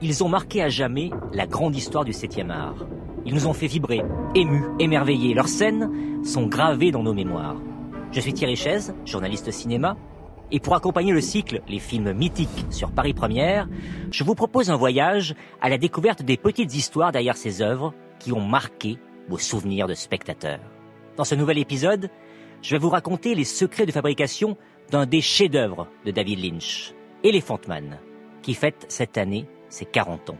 [0.00, 2.86] Ils ont marqué à jamais la grande histoire du 7e art.
[3.26, 4.02] Ils nous ont fait vibrer,
[4.34, 5.34] émus, émerveillés.
[5.34, 7.56] Leurs scènes sont gravées dans nos mémoires.
[8.12, 9.96] Je suis Thierry Chaise, journaliste cinéma,
[10.50, 13.68] et pour accompagner le cycle Les films mythiques sur Paris Première,
[14.10, 18.32] je vous propose un voyage à la découverte des petites histoires derrière ces œuvres qui
[18.32, 20.60] ont marqué vos souvenirs de spectateurs.
[21.16, 22.08] Dans ce nouvel épisode,
[22.62, 24.56] je vais vous raconter les secrets de fabrication
[24.90, 26.94] d'un des chefs-d'œuvre de David Lynch,
[27.24, 27.98] Elephant Man,
[28.42, 30.38] qui fête cette année ses 40 ans.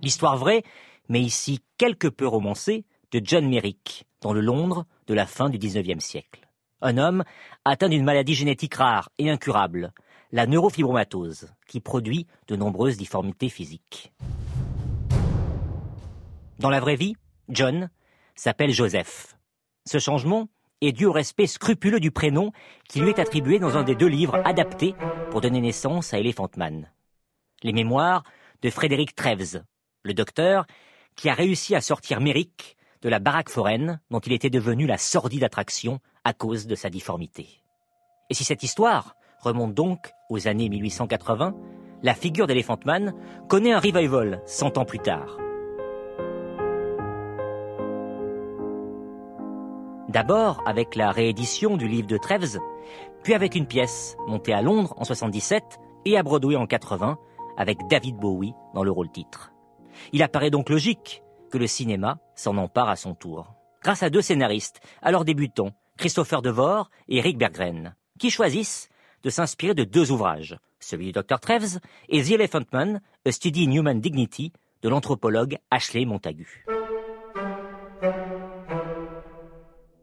[0.00, 0.62] L'histoire vraie,
[1.08, 5.58] mais ici quelque peu romancée, de John Merrick, dans le Londres de la fin du
[5.58, 6.48] XIXe siècle.
[6.82, 7.24] Un homme
[7.64, 9.92] atteint d'une maladie génétique rare et incurable,
[10.32, 14.12] la neurofibromatose, qui produit de nombreuses difformités physiques.
[16.58, 17.16] Dans la vraie vie,
[17.48, 17.90] John
[18.34, 19.36] s'appelle Joseph.
[19.84, 20.48] Ce changement
[20.80, 22.52] est dû au respect scrupuleux du prénom
[22.88, 24.94] qui lui est attribué dans un des deux livres adaptés
[25.30, 26.90] pour donner naissance à Elephant Man.
[27.62, 28.24] Les mémoires
[28.62, 29.62] de Frédéric Treves,
[30.02, 30.66] le docteur
[31.14, 34.98] qui a réussi à sortir Merrick de la baraque foraine dont il était devenu la
[34.98, 37.48] sordide attraction à cause de sa difformité.
[38.28, 41.54] Et si cette histoire remonte donc aux années 1880,
[42.02, 43.14] la figure d'Elephant Man
[43.48, 45.38] connaît un revival cent ans plus tard.
[50.08, 52.58] D'abord avec la réédition du livre de Treves,
[53.22, 55.62] puis avec une pièce montée à Londres en 77
[56.04, 57.18] et à Broadway en 80
[57.56, 59.52] avec David Bowie dans le rôle titre.
[60.12, 63.54] Il apparaît donc logique que le cinéma s'en empare à son tour.
[63.82, 68.88] Grâce à deux scénaristes, alors débutants, Christopher Devore et Eric Berggren, qui choisissent
[69.22, 71.40] de s'inspirer de deux ouvrages, celui du Dr.
[71.40, 76.64] Treves et The Elephant Man, A Study in Human Dignity de l'anthropologue Ashley Montagu.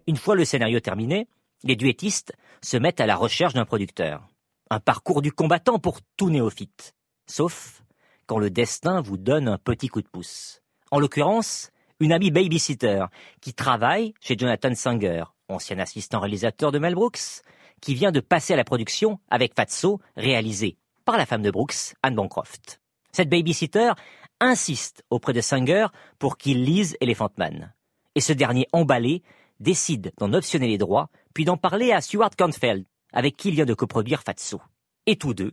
[0.07, 1.27] Une fois le scénario terminé,
[1.63, 4.27] les duettistes se mettent à la recherche d'un producteur.
[4.69, 6.93] Un parcours du combattant pour tout néophyte.
[7.27, 7.83] Sauf
[8.25, 10.61] quand le destin vous donne un petit coup de pouce.
[10.91, 13.05] En l'occurrence, une amie babysitter
[13.41, 17.41] qui travaille chez Jonathan Singer, ancien assistant réalisateur de Mel Brooks,
[17.83, 21.95] qui vient de passer à la production avec Fatso, réalisé par la femme de Brooks,
[22.01, 22.79] Anne Bancroft.
[23.11, 23.91] Cette babysitter
[24.39, 27.73] insiste auprès de Singer pour qu'il lise Elephant Man.
[28.15, 29.21] Et ce dernier emballé
[29.59, 33.65] décide d'en optionner les droits, puis d'en parler à Stuart Kornfeld, avec qui il vient
[33.65, 34.61] de coproduire Fatso.
[35.05, 35.51] Et tous deux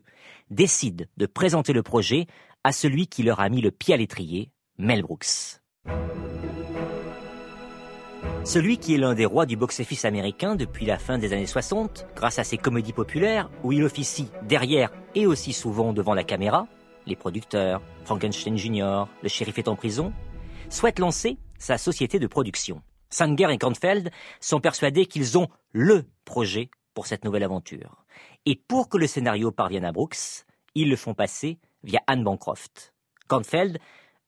[0.51, 2.29] décident de présenter le projet
[2.63, 5.59] à celui qui leur a mis le pied à l'étrier, Mel Brooks.
[8.45, 12.07] Celui qui est l'un des rois du box-office américain depuis la fin des années 60,
[12.17, 16.67] grâce à ses comédies populaires où il officie derrière et aussi souvent devant la caméra,
[17.07, 20.13] les producteurs, Frankenstein Jr., le shérif est en prison,
[20.69, 22.83] souhaite lancer sa société de production.
[23.11, 28.05] Sanger et Kornfeld sont persuadés qu'ils ont LE projet pour cette nouvelle aventure.
[28.47, 32.95] Et pour que le scénario parvienne à Brooks, ils le font passer via Anne Bancroft.
[33.29, 33.79] Kornfeld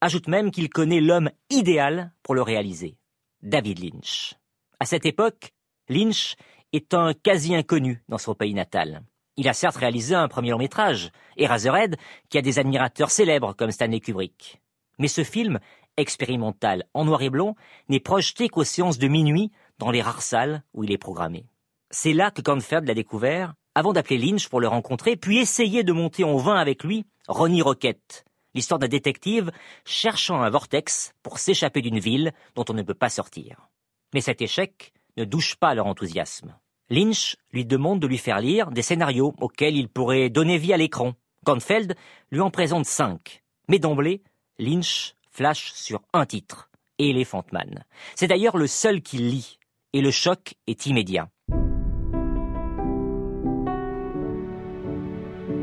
[0.00, 2.96] ajoute même qu'il connaît l'homme idéal pour le réaliser,
[3.42, 4.34] David Lynch.
[4.80, 5.53] À cette époque,
[5.88, 6.36] Lynch
[6.72, 9.03] est un quasi inconnu dans son pays natal.
[9.36, 11.97] Il a certes réalisé un premier long métrage, Eraserhead,
[12.28, 14.60] qui a des admirateurs célèbres comme Stanley Kubrick.
[14.98, 15.58] Mais ce film,
[15.97, 17.56] expérimental en noir et blanc,
[17.88, 21.47] n'est projeté qu'aux séances de minuit dans les rares salles où il est programmé.
[21.91, 25.92] C'est là que Cornfeld l'a découvert, avant d'appeler Lynch pour le rencontrer, puis essayer de
[25.92, 29.50] monter en vain avec lui Ronnie Rocket, l'histoire d'un détective
[29.84, 33.68] cherchant un vortex pour s'échapper d'une ville dont on ne peut pas sortir.
[34.14, 36.54] Mais cet échec ne douche pas leur enthousiasme.
[36.90, 40.76] Lynch lui demande de lui faire lire des scénarios auxquels il pourrait donner vie à
[40.76, 41.14] l'écran.
[41.44, 41.96] Kornfeld
[42.30, 43.42] lui en présente cinq.
[43.68, 44.22] Mais d'emblée,
[44.58, 47.84] Lynch flash sur un titre, Elephant Man.
[48.14, 49.58] C'est d'ailleurs le seul qu'il lit,
[49.92, 51.30] et le choc est immédiat.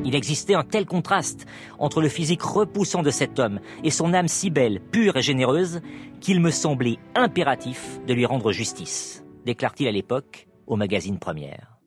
[0.10, 1.46] Il existait un tel contraste
[1.78, 5.82] entre le physique repoussant de cet homme et son âme si belle, pure et généreuse,
[6.20, 11.78] qu'il me semblait impératif de lui rendre justice, déclare-t-il à l'époque au magazine Première.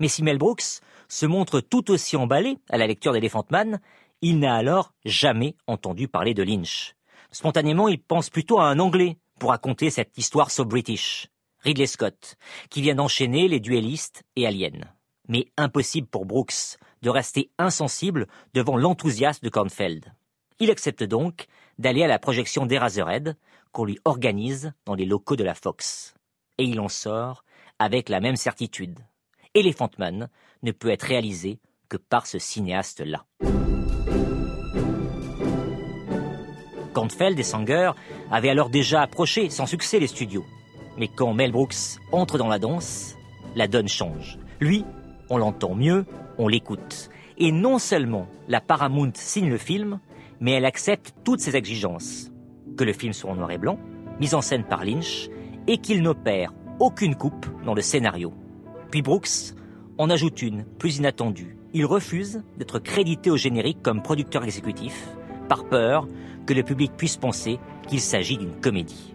[0.00, 3.80] Mais si Mel Brooks se montre tout aussi emballé à la lecture d'Elephant Man,
[4.20, 6.94] il n'a alors jamais entendu parler de Lynch.
[7.30, 11.28] Spontanément, il pense plutôt à un Anglais pour raconter cette histoire so british,
[11.60, 12.36] Ridley Scott,
[12.68, 14.92] qui vient d'enchaîner les duellistes et Alien.
[15.28, 20.12] Mais impossible pour Brooks de rester insensible devant l'enthousiasme de Kornfeld.
[20.58, 21.46] Il accepte donc
[21.78, 23.36] d'aller à la projection d'Eraserhead
[23.72, 26.14] qu'on lui organise dans les locaux de la Fox.
[26.58, 27.44] Et il en sort
[27.78, 28.98] avec la même certitude.
[29.54, 30.28] Elephant Man
[30.62, 31.58] ne peut être réalisé
[31.88, 33.24] que par ce cinéaste-là.
[36.92, 37.92] Kornfeld et Sanger
[38.30, 40.44] avaient alors déjà approché sans succès les studios.
[40.98, 43.16] Mais quand Mel Brooks entre dans la danse,
[43.56, 44.38] la donne change.
[44.60, 44.84] Lui,
[45.32, 46.04] on l'entend mieux,
[46.36, 47.08] on l'écoute.
[47.38, 49.98] Et non seulement la Paramount signe le film,
[50.40, 52.30] mais elle accepte toutes ses exigences.
[52.76, 53.78] Que le film soit en noir et blanc,
[54.20, 55.30] mis en scène par Lynch,
[55.66, 58.34] et qu'il n'opère aucune coupe dans le scénario.
[58.90, 59.54] Puis Brooks
[59.96, 61.56] en ajoute une, plus inattendue.
[61.72, 65.08] Il refuse d'être crédité au générique comme producteur exécutif,
[65.48, 66.08] par peur
[66.44, 67.58] que le public puisse penser
[67.88, 69.14] qu'il s'agit d'une comédie.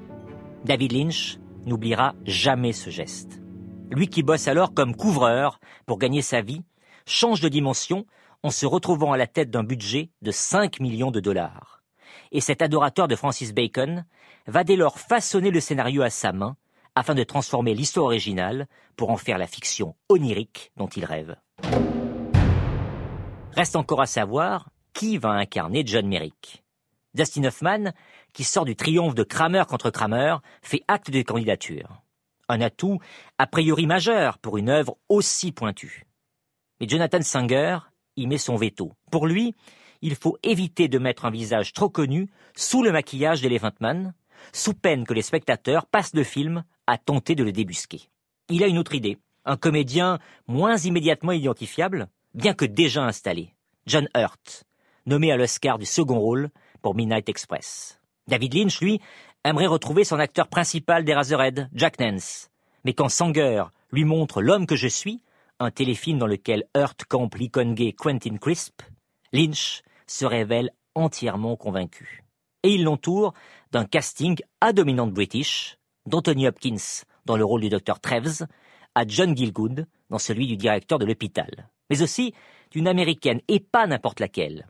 [0.66, 1.38] David Lynch
[1.68, 3.40] n'oubliera jamais ce geste.
[3.92, 6.64] Lui qui bosse alors comme couvreur pour gagner sa vie,
[7.06, 8.06] change de dimension
[8.44, 11.82] en se retrouvant à la tête d'un budget de 5 millions de dollars.
[12.32, 14.06] Et cet adorateur de Francis Bacon
[14.46, 16.58] va dès lors façonner le scénario à sa main
[16.96, 21.36] afin de transformer l'histoire originale pour en faire la fiction onirique dont il rêve.
[23.54, 26.64] Reste encore à savoir qui va incarner John Merrick.
[27.14, 27.92] Dustin Hoffman,
[28.34, 32.02] qui sort du triomphe de Kramer contre Kramer, fait acte de candidature.
[32.50, 33.00] Un atout
[33.38, 36.06] a priori majeur pour une œuvre aussi pointue.
[36.80, 37.80] Mais Jonathan Sanger
[38.16, 38.94] y met son veto.
[39.12, 39.56] Pour lui,
[40.02, 44.14] il faut éviter de mettre un visage trop connu sous le maquillage d'Elephant Man,
[44.54, 48.10] sous peine que les spectateurs passent le film à tenter de le débusquer.
[48.50, 53.56] Il a une autre idée, un comédien moins immédiatement identifiable, bien que déjà installé,
[53.86, 54.66] John Hurt,
[55.06, 56.50] nommé à l'Oscar du second rôle
[56.82, 58.00] pour Midnight Express.
[58.28, 59.02] David Lynch, lui,
[59.48, 62.50] aimerait retrouver son acteur principal d'Eraserhead, Jack Nance.
[62.84, 65.24] Mais quand Sanger lui montre L'homme que je suis,
[65.60, 68.82] un téléfilm dans lequel Hurt campe l'icône gay Quentin Crisp,
[69.32, 72.24] Lynch se révèle entièrement convaincu.
[72.64, 73.34] Et il l'entoure
[73.72, 78.46] d'un casting à dominante british, d'Anthony Hopkins dans le rôle du docteur Treves,
[78.96, 82.34] à John Gilgood dans celui du directeur de l'hôpital, mais aussi
[82.72, 84.68] d'une américaine et pas n'importe laquelle.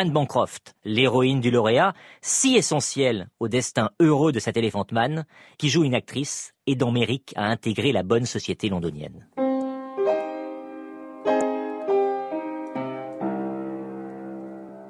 [0.00, 5.24] Anne Bancroft, l'héroïne du lauréat, si essentielle au destin heureux de cet Elephant Man,
[5.58, 9.26] qui joue une actrice et dont Merrick a intégré la bonne société londonienne.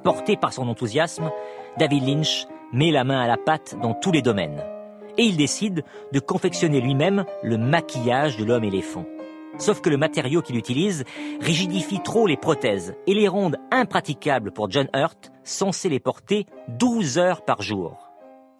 [0.05, 1.31] Porté par son enthousiasme,
[1.79, 4.63] David Lynch met la main à la pâte dans tous les domaines.
[5.17, 9.07] Et il décide de confectionner lui-même le maquillage de l'homme éléphant.
[9.57, 11.05] Sauf que le matériau qu'il utilise
[11.41, 17.19] rigidifie trop les prothèses et les rend impraticables pour John Hurt, censé les porter 12
[17.19, 18.11] heures par jour.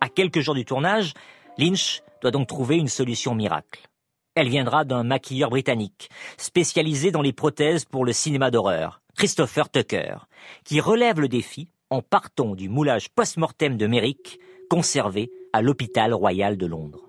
[0.01, 1.13] À quelques jours du tournage,
[1.59, 3.89] Lynch doit donc trouver une solution miracle.
[4.35, 10.17] Elle viendra d'un maquilleur britannique, spécialisé dans les prothèses pour le cinéma d'horreur, Christopher Tucker,
[10.65, 14.39] qui relève le défi en partant du moulage post-mortem de Merrick,
[14.71, 17.08] conservé à l'hôpital royal de Londres.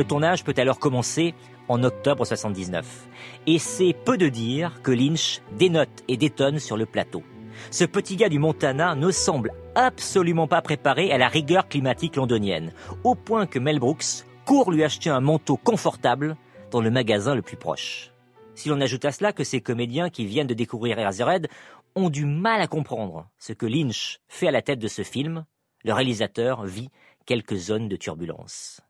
[0.00, 1.34] Le tournage peut alors commencer
[1.68, 3.06] en octobre 79.
[3.46, 7.22] Et c'est peu de dire que Lynch dénote et détonne sur le plateau.
[7.70, 12.72] Ce petit gars du Montana ne semble absolument pas préparé à la rigueur climatique londonienne,
[13.04, 16.34] au point que Mel Brooks court lui acheter un manteau confortable
[16.70, 18.10] dans le magasin le plus proche.
[18.54, 21.48] Si l'on ajoute à cela que ces comédiens qui viennent de découvrir Eraserhead
[21.94, 25.44] ont du mal à comprendre ce que Lynch fait à la tête de ce film,
[25.84, 26.88] le réalisateur vit
[27.26, 28.80] quelques zones de turbulence.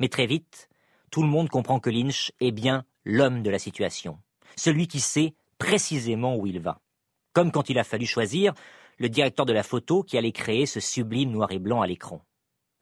[0.00, 0.68] Mais très vite,
[1.10, 4.18] tout le monde comprend que Lynch est bien l'homme de la situation,
[4.56, 6.80] celui qui sait précisément où il va.
[7.32, 8.54] Comme quand il a fallu choisir
[8.98, 12.24] le directeur de la photo qui allait créer ce sublime noir et blanc à l'écran.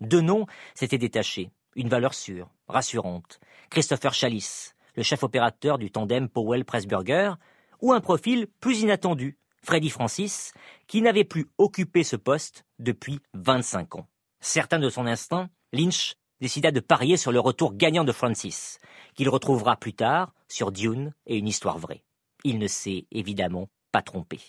[0.00, 6.28] Deux noms s'étaient détachés, une valeur sûre, rassurante, Christopher Chalice, le chef opérateur du tandem
[6.28, 7.34] Powell-Pressburger,
[7.80, 10.52] ou un profil plus inattendu, Freddy Francis,
[10.86, 14.08] qui n'avait plus occupé ce poste depuis 25 ans.
[14.40, 18.80] Certain de son instinct, Lynch décida de parier sur le retour gagnant de Francis,
[19.14, 22.02] qu'il retrouvera plus tard sur Dune et une histoire vraie.
[22.42, 24.40] Il ne s'est évidemment pas trompé.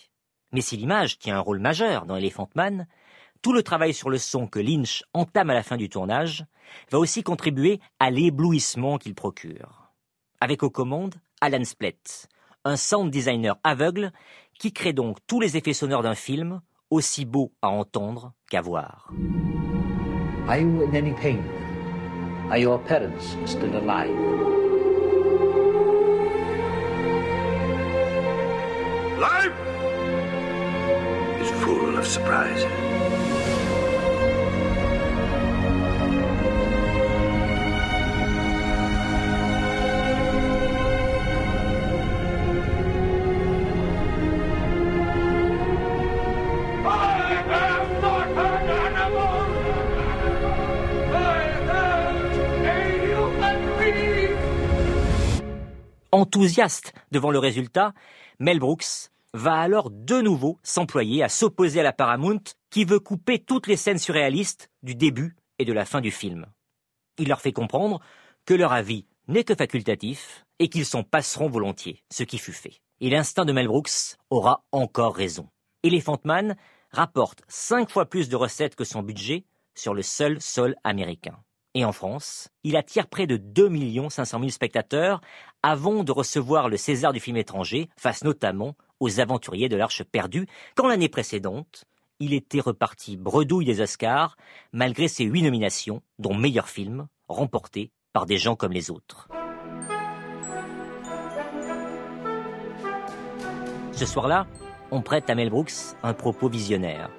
[0.50, 2.88] Mais si l'image tient un rôle majeur dans Elephant Man,
[3.42, 6.44] tout le travail sur le son que Lynch entame à la fin du tournage
[6.90, 9.92] va aussi contribuer à l'éblouissement qu'il procure.
[10.40, 12.28] Avec aux commandes Alan Splett,
[12.64, 14.10] un sound designer aveugle
[14.58, 16.60] qui crée donc tous les effets sonores d'un film,
[16.90, 19.12] aussi beaux à entendre qu'à voir.
[22.50, 24.10] Are your parents still alive?
[29.18, 29.52] Life
[31.40, 33.13] is full of surprises.
[56.34, 57.94] Enthousiaste devant le résultat,
[58.40, 63.38] Mel Brooks va alors de nouveau s'employer à s'opposer à la Paramount qui veut couper
[63.38, 66.46] toutes les scènes surréalistes du début et de la fin du film.
[67.18, 68.00] Il leur fait comprendre
[68.46, 72.80] que leur avis n'est que facultatif et qu'ils s'en passeront volontiers, ce qui fut fait.
[73.00, 75.48] Et l'instinct de Mel Brooks aura encore raison.
[75.84, 76.56] Elephant Man
[76.90, 79.44] rapporte cinq fois plus de recettes que son budget
[79.76, 81.38] sur le seul sol américain.
[81.76, 85.20] Et en France, il attire près de 2 500 000 spectateurs
[85.62, 90.46] avant de recevoir le César du film étranger, face notamment aux aventuriers de l'Arche perdue,
[90.76, 91.84] quand l'année précédente,
[92.20, 94.36] il était reparti bredouille des Oscars,
[94.72, 99.28] malgré ses huit nominations, dont meilleur film, remporté par des gens comme les autres.
[103.90, 104.46] Ce soir-là,
[104.92, 107.10] on prête à Mel Brooks un propos visionnaire.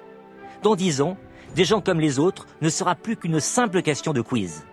[0.62, 1.18] Dans dix ans,
[1.54, 4.66] des gens comme les autres ne sera plus qu'une simple question de quiz.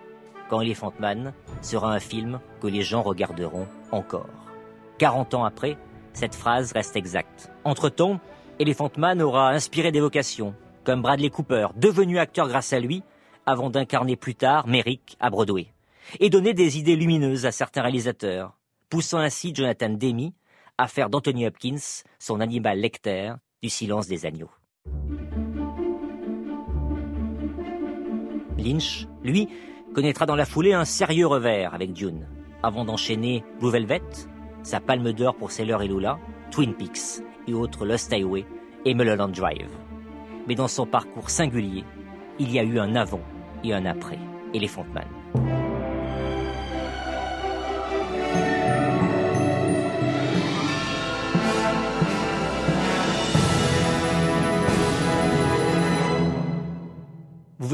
[0.48, 4.28] Quand Elephant Man sera un film que les gens regarderont encore.
[4.98, 5.78] 40 ans après,
[6.12, 7.50] cette phrase reste exacte.
[7.64, 8.20] Entre-temps,
[8.58, 10.54] Elephant Man aura inspiré des vocations,
[10.84, 13.02] comme Bradley Cooper, devenu acteur grâce à lui,
[13.46, 15.66] avant d'incarner plus tard Merrick à Broadway,
[16.20, 18.56] et donné des idées lumineuses à certains réalisateurs,
[18.88, 20.34] poussant ainsi Jonathan Demi
[20.78, 24.50] à faire d'Anthony Hopkins son animal lecteur du silence des agneaux.
[28.58, 29.48] Lynch, lui,
[29.94, 32.26] connaîtra dans la foulée un sérieux revers avec Dune,
[32.62, 34.02] avant d'enchaîner Blue Velvet,
[34.62, 36.18] sa palme d'or pour Sailor et Lula,
[36.50, 38.46] Twin Peaks et autres Lost Highway
[38.84, 39.70] et Mulholland Drive.
[40.46, 41.84] Mais dans son parcours singulier,
[42.38, 43.20] il y a eu un avant
[43.62, 44.18] et un après
[44.52, 45.23] Elephant Man.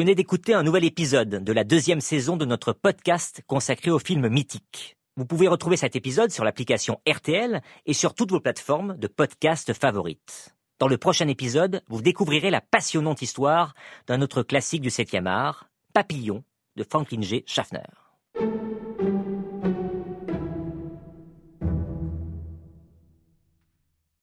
[0.00, 4.30] Venez d'écouter un nouvel épisode de la deuxième saison de notre podcast consacré aux films
[4.30, 4.96] mythiques.
[5.18, 9.74] Vous pouvez retrouver cet épisode sur l'application RTL et sur toutes vos plateformes de podcast
[9.74, 10.56] favorites.
[10.78, 13.74] Dans le prochain épisode, vous découvrirez la passionnante histoire
[14.06, 16.44] d'un autre classique du 7e art, Papillon,
[16.76, 17.44] de Franklin G.
[17.46, 17.82] Schaffner.